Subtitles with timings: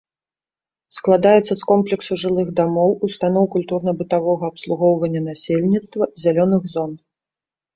[0.99, 6.91] Складаецца з комплексу жылых дамоў, устаноў культурна-бытавога абслугоўвання насельніцтва, зялёных зон.